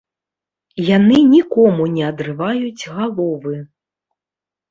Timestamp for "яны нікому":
0.97-1.83